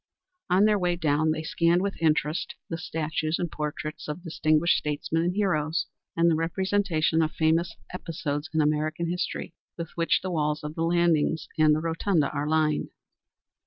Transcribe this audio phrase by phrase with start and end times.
[0.49, 5.21] On their way down they scanned with interest the statues and portraits of distinguished statesmen
[5.21, 5.85] and heroes,
[6.17, 10.81] and the representations of famous episodes in American history with which the walls of the
[10.81, 12.89] landings and the rotunda are lined.